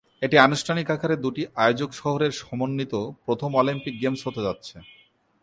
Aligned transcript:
এটি 0.21 0.35
আনুষ্ঠানিক 0.37 0.87
আকারে 0.89 1.15
দুটি 1.17 1.41
আয়োজক 1.55 1.89
শহরের 1.93 2.31
সমন্বিত 2.41 2.93
প্রথম 3.25 3.49
অলিম্পিক 3.55 3.95
গেমস 4.01 4.21
হতে 4.27 4.41
যাচ্ছে। 4.47 4.75